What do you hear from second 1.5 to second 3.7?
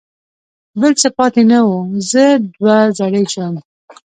نه و، زه دوه زړی شوم.